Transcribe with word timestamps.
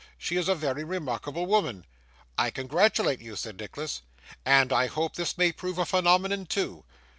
She 0.17 0.35
is 0.35 0.47
a 0.49 0.55
very 0.55 0.83
remarkable 0.83 1.45
woman.' 1.45 1.85
'I 2.35 2.49
congratulate 2.49 3.21
you,' 3.21 3.35
said 3.35 3.59
Nicholas, 3.59 4.01
'and 4.43 4.73
I 4.73 4.87
hope 4.87 5.15
this 5.15 5.37
may 5.37 5.51
prove 5.51 5.77
a 5.77 5.85
phenomenon 5.85 6.47
too. 6.47 6.85